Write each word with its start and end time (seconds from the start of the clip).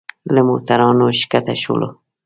له 0.33 0.41
موټرانو 0.47 1.05
ښکته 1.19 1.53
شولو. 1.61 1.89